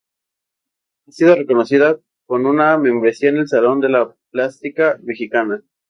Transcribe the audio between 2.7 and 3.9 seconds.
membresía en el Salón de